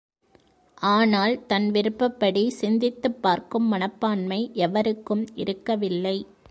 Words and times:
ஆனால் 0.75 1.45
தன்விருப்பப்படி 1.49 2.47
சிந்தித்துப் 2.47 3.21
பார்க்கும் 3.21 3.65
மனப்பான்மை 3.65 4.49
எவருக்கும் 4.53 5.27
இருக்கவில்லை. 5.35 6.27